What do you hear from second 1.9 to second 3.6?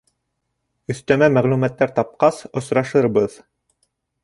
тапҡас, осрашырбыҙ...